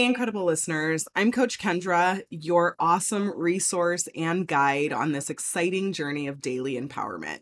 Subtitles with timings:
[0.00, 1.06] Hey, incredible listeners.
[1.14, 7.40] I'm Coach Kendra, your awesome resource and guide on this exciting journey of daily empowerment.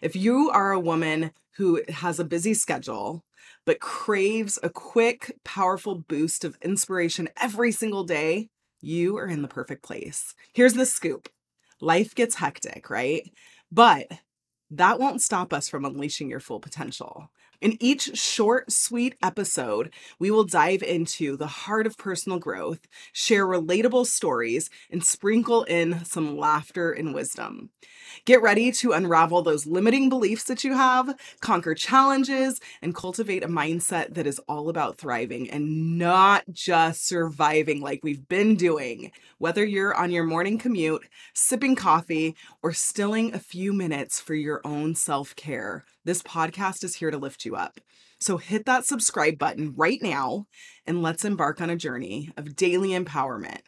[0.00, 3.24] If you are a woman who has a busy schedule,
[3.64, 8.50] but craves a quick, powerful boost of inspiration every single day,
[8.80, 10.32] you are in the perfect place.
[10.54, 11.28] Here's the scoop
[11.80, 13.28] life gets hectic, right?
[13.72, 14.06] But
[14.70, 17.32] that won't stop us from unleashing your full potential.
[17.60, 22.80] In each short, sweet episode, we will dive into the heart of personal growth,
[23.12, 27.70] share relatable stories, and sprinkle in some laughter and wisdom.
[28.24, 33.48] Get ready to unravel those limiting beliefs that you have, conquer challenges, and cultivate a
[33.48, 39.12] mindset that is all about thriving and not just surviving like we've been doing.
[39.38, 44.60] Whether you're on your morning commute, sipping coffee, or stilling a few minutes for your
[44.64, 47.80] own self care, this podcast is here to lift you up.
[48.20, 50.46] So hit that subscribe button right now
[50.86, 53.60] and let's embark on a journey of daily empowerment.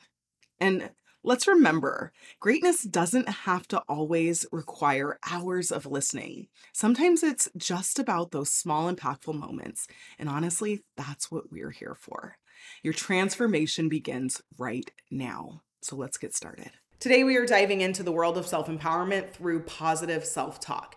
[0.61, 0.91] And
[1.25, 6.47] let's remember greatness doesn't have to always require hours of listening.
[6.73, 9.89] Sometimes it's just about those small, impactful moments.
[10.17, 12.37] And honestly, that's what we're here for.
[12.85, 15.63] Your transformation begins right now.
[15.83, 16.71] So let's get started.
[17.01, 20.97] Today, we are diving into the world of self empowerment through positive self talk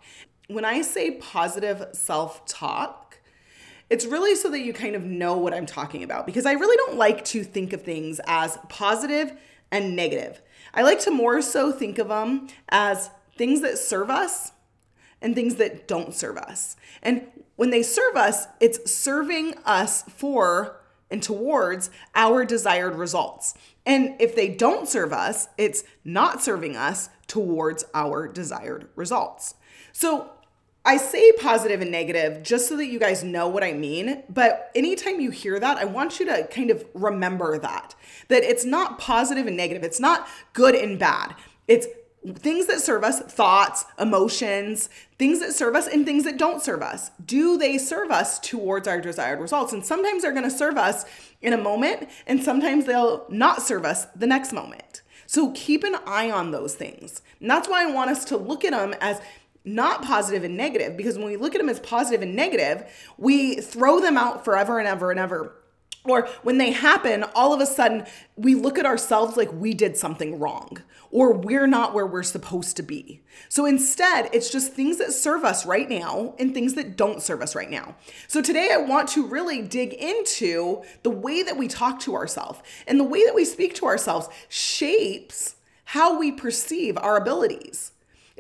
[0.54, 3.20] when I say positive self talk,
[3.90, 6.78] it's really so that you kind of know what I'm talking about because I really
[6.78, 9.34] don't like to think of things as positive
[9.72, 10.42] and negative.
[10.74, 14.54] I like to more so think of them as things that serve us
[15.22, 16.76] and things that don't serve us.
[17.04, 23.54] And when they serve us, it's serving us for and towards our desired results.
[23.86, 29.56] And if they don't serve us, it's not serving us towards our desired results.
[29.92, 30.32] So
[30.84, 34.24] I say positive and negative just so that you guys know what I mean.
[34.30, 37.94] But anytime you hear that, I want you to kind of remember that.
[38.30, 41.36] That it's not positive and negative, it's not good and bad.
[41.68, 41.88] It's
[42.36, 46.82] things that serve us, thoughts, emotions, things that serve us, and things that don't serve
[46.82, 47.12] us.
[47.24, 49.74] Do they serve us towards our desired results?
[49.74, 51.06] And sometimes they're gonna serve us
[51.42, 55.02] in a moment, and sometimes they'll not serve us the next moment.
[55.26, 57.22] So keep an eye on those things.
[57.40, 59.22] And that's why I want us to look at them as
[59.64, 62.86] not positive and negative because when we look at them as positive and negative,
[63.18, 65.56] we throw them out forever and ever and ever.
[66.04, 68.06] Or when they happen, all of a sudden
[68.36, 72.78] we look at ourselves like we did something wrong or we're not where we're supposed
[72.78, 73.22] to be.
[73.50, 77.42] So instead, it's just things that serve us right now and things that don't serve
[77.42, 77.96] us right now.
[78.28, 82.62] So today, I want to really dig into the way that we talk to ourselves
[82.88, 87.92] and the way that we speak to ourselves shapes how we perceive our abilities.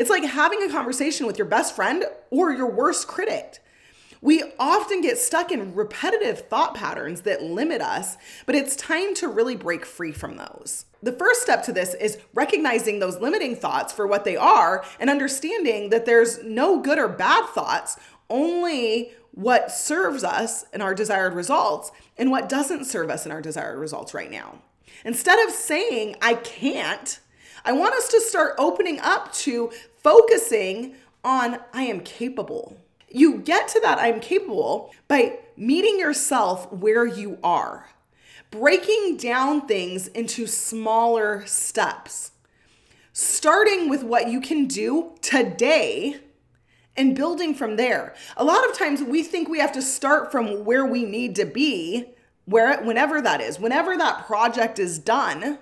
[0.01, 3.59] It's like having a conversation with your best friend or your worst critic.
[4.19, 8.17] We often get stuck in repetitive thought patterns that limit us,
[8.47, 10.85] but it's time to really break free from those.
[11.03, 15.07] The first step to this is recognizing those limiting thoughts for what they are and
[15.07, 21.35] understanding that there's no good or bad thoughts, only what serves us in our desired
[21.35, 24.63] results and what doesn't serve us in our desired results right now.
[25.05, 27.19] Instead of saying, I can't,
[27.63, 29.71] I want us to start opening up to
[30.03, 32.77] focusing on I am capable.
[33.09, 37.89] You get to that I'm capable by meeting yourself where you are,
[38.49, 42.31] breaking down things into smaller steps,
[43.13, 46.17] starting with what you can do today
[46.95, 48.15] and building from there.
[48.37, 51.45] A lot of times we think we have to start from where we need to
[51.45, 52.05] be,
[52.45, 55.57] where whenever that is, whenever that project is done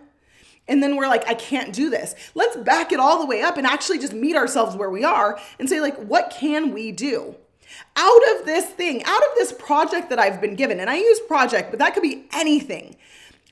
[0.69, 2.15] and then we're like, I can't do this.
[2.35, 5.39] Let's back it all the way up and actually just meet ourselves where we are
[5.59, 7.35] and say, like, what can we do?
[7.95, 11.19] Out of this thing, out of this project that I've been given, and I use
[11.27, 12.95] project, but that could be anything.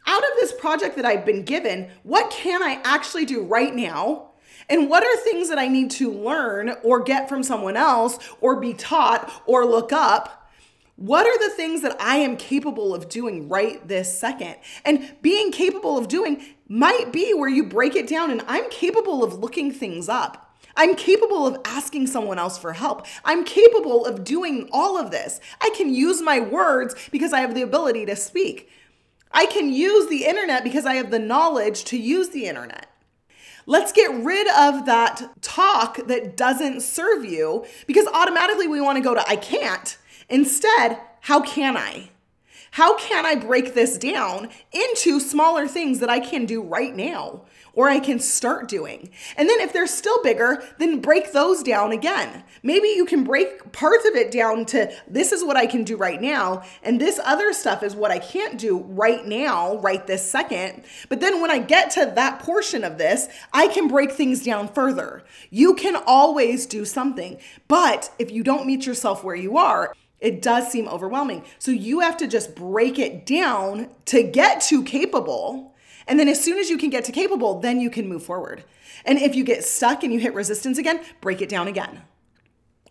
[0.05, 4.31] Out of this project that I've been given, what can I actually do right now?
[4.69, 8.59] And what are things that I need to learn or get from someone else or
[8.59, 10.49] be taught or look up?
[10.97, 14.55] What are the things that I am capable of doing right this second?
[14.83, 19.23] And being capable of doing might be where you break it down and I'm capable
[19.23, 20.55] of looking things up.
[20.75, 23.05] I'm capable of asking someone else for help.
[23.25, 25.39] I'm capable of doing all of this.
[25.59, 28.69] I can use my words because I have the ability to speak.
[29.31, 32.87] I can use the internet because I have the knowledge to use the internet.
[33.65, 39.03] Let's get rid of that talk that doesn't serve you because automatically we want to
[39.03, 39.97] go to I can't.
[40.29, 42.11] Instead, how can I?
[42.71, 47.43] How can I break this down into smaller things that I can do right now?
[47.77, 49.11] or I can start doing.
[49.37, 52.43] And then if they're still bigger, then break those down again.
[52.63, 55.95] Maybe you can break parts of it down to this is what I can do
[55.95, 60.27] right now, and this other stuff is what I can't do right now, right this
[60.27, 60.85] second.
[61.07, 64.69] But then when I get to that portion of this, I can break things down
[64.69, 65.23] further.
[65.51, 67.37] You can always do something,
[67.67, 71.43] but if you don't meet yourself where you are, it does seem overwhelming.
[71.59, 75.75] So you have to just break it down to get to capable
[76.07, 78.63] and then as soon as you can get to capable, then you can move forward.
[79.05, 82.01] And if you get stuck and you hit resistance again, break it down again.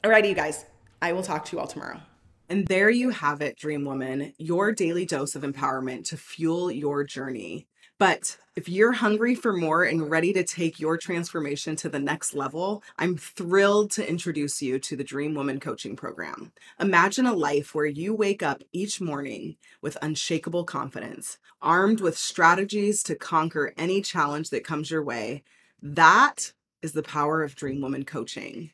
[0.05, 0.67] Alrighty, you guys,
[1.01, 2.01] I will talk to you all tomorrow.
[2.49, 7.03] And there you have it, Dream Woman, your daily dose of empowerment to fuel your
[7.03, 7.67] journey.
[7.99, 12.35] But if you're hungry for more and ready to take your transformation to the next
[12.35, 16.53] level, I'm thrilled to introduce you to the Dream Woman Coaching Program.
[16.79, 23.03] Imagine a life where you wake up each morning with unshakable confidence, armed with strategies
[23.05, 25.43] to conquer any challenge that comes your way.
[25.81, 26.53] That
[26.83, 28.73] is the power of Dream Woman Coaching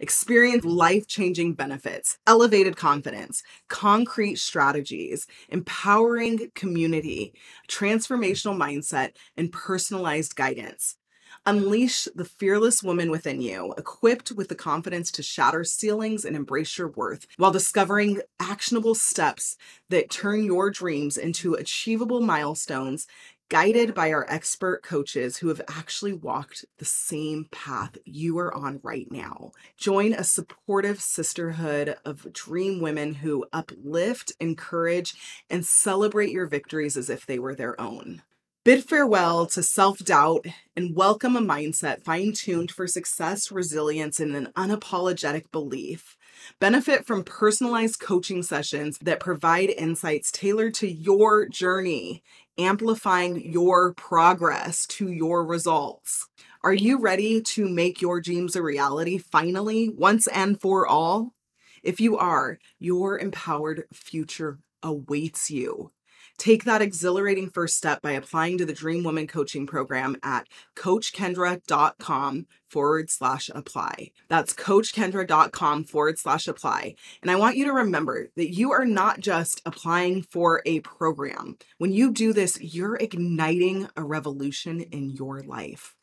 [0.00, 7.34] experience life changing benefits, elevated confidence, concrete strategies, empowering community,
[7.68, 10.96] transformational mindset, and personalized guidance.
[11.44, 16.78] Unleash the fearless woman within you, equipped with the confidence to shatter ceilings and embrace
[16.78, 19.56] your worth, while discovering actionable steps
[19.88, 23.06] that turn your dreams into achievable milestones
[23.52, 28.80] guided by our expert coaches who have actually walked the same path you are on
[28.82, 29.52] right now.
[29.76, 35.14] Join a supportive sisterhood of dream women who uplift, encourage,
[35.50, 38.22] and celebrate your victories as if they were their own.
[38.64, 44.34] Bid farewell to self doubt and welcome a mindset fine tuned for success, resilience, and
[44.34, 46.16] an unapologetic belief.
[46.60, 52.22] Benefit from personalized coaching sessions that provide insights tailored to your journey
[52.58, 56.28] amplifying your progress to your results.
[56.62, 61.34] Are you ready to make your dreams a reality finally, once and for all?
[61.82, 65.90] If you are, your empowered future awaits you.
[66.38, 72.46] Take that exhilarating first step by applying to the Dream Woman Coaching Program at coachkendra.com
[72.66, 74.10] forward slash apply.
[74.28, 76.94] That's coachkendra.com forward slash apply.
[77.20, 81.58] And I want you to remember that you are not just applying for a program.
[81.78, 85.94] When you do this, you're igniting a revolution in your life.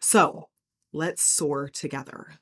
[0.00, 0.48] So
[0.92, 2.38] let's soar together.